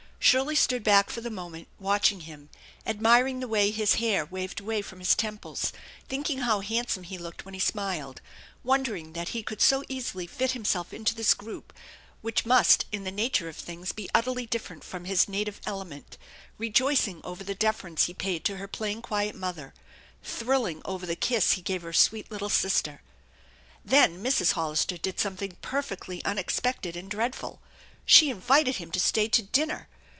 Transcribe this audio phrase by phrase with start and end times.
[0.23, 2.51] Shirley stood back for the moment watching him,
[2.85, 5.73] admiring the way his hair waved away from his temples,
[6.07, 8.21] thinking how handsome he looked when he smiled,
[8.63, 11.73] wondering that he could so easily fit himself into this group,
[12.21, 16.19] which must in the nature of things be utterly different from his native element,
[16.59, 19.73] rejoicing over the deference he paid to her plain, quiet mother,
[20.23, 23.01] thrilling over the kiss he gave her sweet little sister.
[23.83, 24.51] Then Mrs.
[24.51, 27.59] Hollister did something perfectly unexpected and dreadful
[28.05, 29.89] she invited him to stay to dinner!